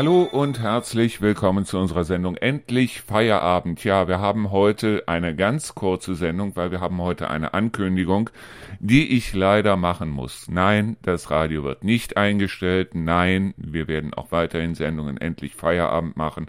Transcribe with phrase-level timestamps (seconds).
[0.00, 3.84] Hallo und herzlich willkommen zu unserer Sendung Endlich Feierabend.
[3.84, 8.30] Ja, wir haben heute eine ganz kurze Sendung, weil wir haben heute eine Ankündigung,
[8.78, 10.48] die ich leider machen muss.
[10.48, 12.94] Nein, das Radio wird nicht eingestellt.
[12.94, 16.46] Nein, wir werden auch weiterhin Sendungen Endlich Feierabend machen.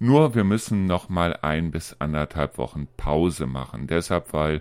[0.00, 3.86] Nur wir müssen noch mal ein bis anderthalb Wochen Pause machen.
[3.86, 4.60] Deshalb, weil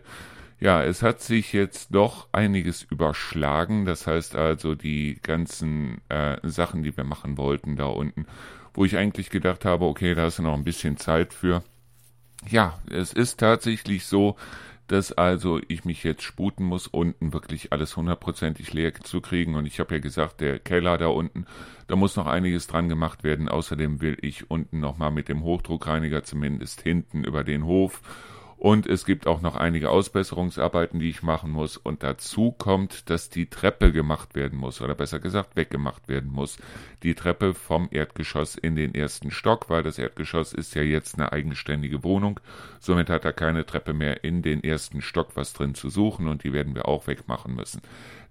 [0.60, 3.86] ja, es hat sich jetzt doch einiges überschlagen.
[3.86, 8.26] Das heißt also, die ganzen äh, Sachen, die wir machen wollten da unten,
[8.74, 11.64] wo ich eigentlich gedacht habe, okay, da ist noch ein bisschen Zeit für.
[12.50, 14.36] Ja, es ist tatsächlich so,
[14.88, 19.56] dass also ich mich jetzt sputen muss, unten wirklich alles hundertprozentig leer zu kriegen.
[19.56, 21.46] Und ich habe ja gesagt, der Keller da unten,
[21.88, 23.50] da muss noch einiges dran gemacht werden.
[23.50, 28.02] Außerdem will ich unten nochmal mit dem Hochdruckreiniger zumindest hinten über den Hof
[28.58, 31.78] und es gibt auch noch einige Ausbesserungsarbeiten, die ich machen muss.
[31.78, 36.58] Und dazu kommt, dass die Treppe gemacht werden muss, oder besser gesagt weggemacht werden muss.
[37.04, 41.32] Die Treppe vom Erdgeschoss in den ersten Stock, weil das Erdgeschoss ist ja jetzt eine
[41.32, 42.40] eigenständige Wohnung.
[42.80, 46.44] Somit hat er keine Treppe mehr in den ersten Stock was drin zu suchen und
[46.44, 47.82] die werden wir auch wegmachen müssen.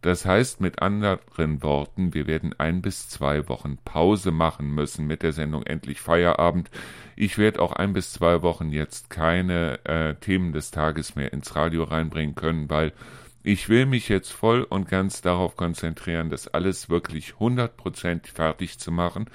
[0.07, 5.25] Das heißt mit anderen Worten, wir werden ein bis zwei Wochen Pause machen müssen mit
[5.25, 6.71] der Sendung Endlich Feierabend.
[7.17, 11.57] Ich werde auch ein bis zwei Wochen jetzt keine äh, Themen des Tages mehr ins
[11.57, 12.93] Radio reinbringen können, weil
[13.43, 18.93] ich will mich jetzt voll und ganz darauf konzentrieren, das alles wirklich 100% fertig zu
[18.93, 19.29] machen,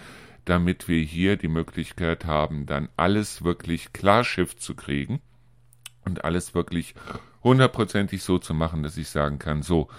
[0.46, 5.20] damit wir hier die Möglichkeit haben, dann alles wirklich Klarschiff zu kriegen
[6.06, 6.96] und alles wirklich
[7.44, 9.90] hundertprozentig so zu machen, dass ich sagen kann, so,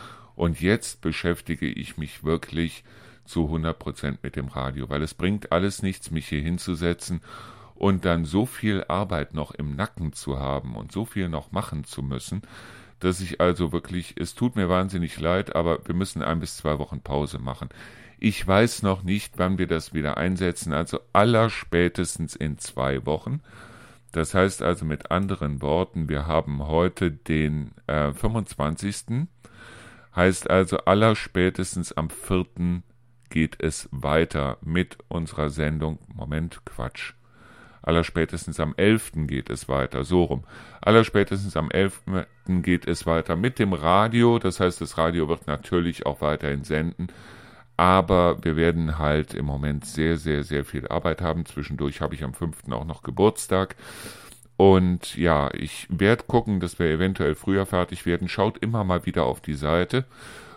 [0.42, 2.82] und jetzt beschäftige ich mich wirklich
[3.24, 7.20] zu 100 Prozent mit dem Radio, weil es bringt alles nichts, mich hier hinzusetzen
[7.76, 11.84] und dann so viel Arbeit noch im Nacken zu haben und so viel noch machen
[11.84, 12.42] zu müssen,
[12.98, 16.80] dass ich also wirklich, es tut mir wahnsinnig leid, aber wir müssen ein bis zwei
[16.80, 17.68] Wochen Pause machen.
[18.18, 23.42] Ich weiß noch nicht, wann wir das wieder einsetzen, also allerspätestens in zwei Wochen.
[24.10, 29.28] Das heißt also mit anderen Worten, wir haben heute den äh, 25.
[30.14, 32.82] Heißt also, allerspätestens am 4.
[33.30, 35.98] geht es weiter mit unserer Sendung.
[36.14, 37.14] Moment, Quatsch.
[37.82, 39.12] Allerspätestens am 11.
[39.26, 40.44] geht es weiter, so rum.
[40.80, 42.02] Allerspätestens am 11.
[42.46, 44.38] geht es weiter mit dem Radio.
[44.38, 47.08] Das heißt, das Radio wird natürlich auch weiterhin senden.
[47.76, 51.44] Aber wir werden halt im Moment sehr, sehr, sehr viel Arbeit haben.
[51.46, 52.70] Zwischendurch habe ich am 5.
[52.70, 53.74] auch noch Geburtstag.
[54.62, 58.28] Und ja, ich werde gucken, dass wir eventuell früher fertig werden.
[58.28, 60.04] Schaut immer mal wieder auf die Seite.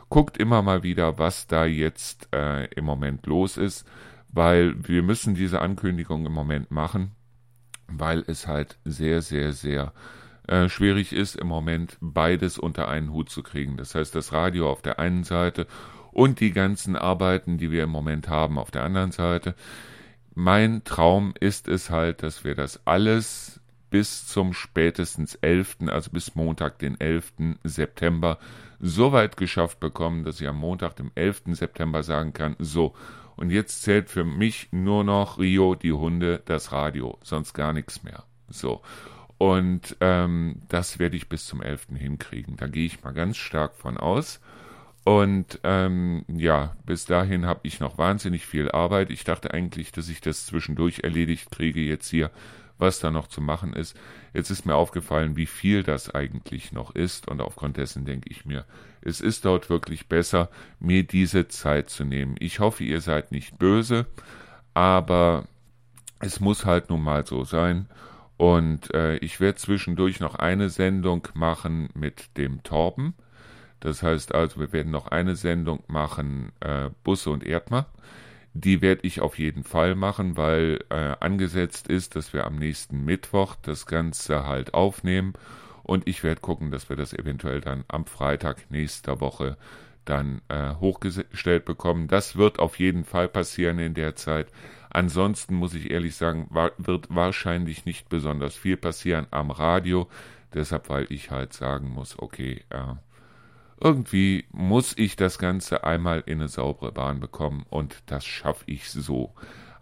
[0.09, 3.83] Guckt immer mal wieder, was da jetzt äh, im Moment los ist,
[4.31, 7.13] weil wir müssen diese Ankündigung im Moment machen,
[7.87, 9.91] weil es halt sehr, sehr, sehr
[10.47, 13.75] äh, schwierig ist, im Moment beides unter einen Hut zu kriegen.
[13.75, 15.65] Das heißt, das Radio auf der einen Seite
[16.11, 19.55] und die ganzen Arbeiten, die wir im Moment haben, auf der anderen Seite.
[20.35, 26.35] Mein Traum ist es halt, dass wir das alles bis zum spätestens 11., also bis
[26.35, 27.33] Montag, den 11.
[27.63, 28.37] September,
[28.79, 31.43] so weit geschafft bekommen, dass ich am Montag, dem 11.
[31.51, 32.93] September sagen kann, so,
[33.35, 38.03] und jetzt zählt für mich nur noch Rio, die Hunde, das Radio, sonst gar nichts
[38.03, 38.23] mehr.
[38.47, 38.81] So.
[39.37, 41.87] Und ähm, das werde ich bis zum 11.
[41.97, 42.55] hinkriegen.
[42.55, 44.39] Da gehe ich mal ganz stark von aus.
[45.03, 49.11] Und ähm, ja, bis dahin habe ich noch wahnsinnig viel Arbeit.
[49.11, 52.31] Ich dachte eigentlich, dass ich das zwischendurch erledigt kriege jetzt hier
[52.77, 53.97] was da noch zu machen ist.
[54.33, 58.45] Jetzt ist mir aufgefallen, wie viel das eigentlich noch ist und aufgrund dessen denke ich
[58.45, 58.65] mir,
[59.01, 60.49] es ist dort wirklich besser,
[60.79, 62.35] mir diese Zeit zu nehmen.
[62.39, 64.07] Ich hoffe, ihr seid nicht böse,
[64.73, 65.47] aber
[66.19, 67.87] es muss halt nun mal so sein.
[68.37, 73.13] Und äh, ich werde zwischendurch noch eine Sendung machen mit dem Torben.
[73.79, 77.85] Das heißt also, wir werden noch eine Sendung machen, äh, Busse und Erdmer.
[78.57, 83.03] Die werde ich auf jeden Fall machen, weil äh, angesetzt ist, dass wir am nächsten
[83.03, 85.33] Mittwoch das Ganze halt aufnehmen.
[85.83, 89.57] Und ich werde gucken, dass wir das eventuell dann am Freitag nächster Woche
[90.05, 92.07] dann äh, hochgestellt bekommen.
[92.07, 94.47] Das wird auf jeden Fall passieren in der Zeit.
[94.89, 100.07] Ansonsten muss ich ehrlich sagen, war, wird wahrscheinlich nicht besonders viel passieren am Radio.
[100.53, 102.95] Deshalb, weil ich halt sagen muss, okay, äh,
[103.79, 108.89] irgendwie muss ich das Ganze einmal in eine saubere Bahn bekommen und das schaffe ich
[108.89, 109.33] so.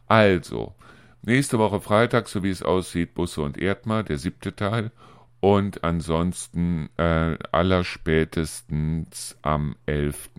[0.08, 0.76] Also,
[1.22, 4.92] nächste Woche Freitag, so wie es aussieht, Busse und Erdmer, der siebte Teil.
[5.40, 10.30] Und ansonsten äh, allerspätestens am 11.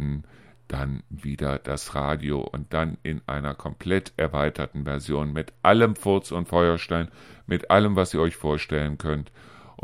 [0.66, 6.48] dann wieder das Radio und dann in einer komplett erweiterten Version mit allem Furz und
[6.48, 7.08] Feuerstein,
[7.46, 9.30] mit allem, was ihr euch vorstellen könnt.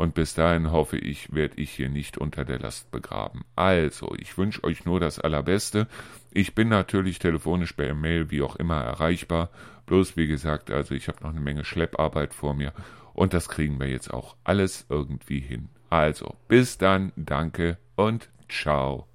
[0.01, 3.45] Und bis dahin hoffe ich, werde ich hier nicht unter der Last begraben.
[3.55, 5.87] Also, ich wünsche euch nur das Allerbeste.
[6.31, 9.51] Ich bin natürlich telefonisch per Mail wie auch immer erreichbar.
[9.85, 12.73] Bloß wie gesagt, also ich habe noch eine Menge Schlepparbeit vor mir
[13.13, 15.69] und das kriegen wir jetzt auch alles irgendwie hin.
[15.91, 19.05] Also, bis dann, danke und ciao.